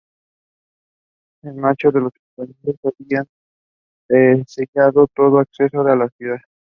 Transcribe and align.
En 1.43 1.57
marzo 1.59 1.91
los 1.91 2.11
españoles 2.15 2.79
habían 2.99 3.27
sellado 4.47 5.05
todo 5.15 5.37
acceso 5.37 5.79
a 5.81 5.95
la 5.95 6.09
ciudad. 6.17 6.39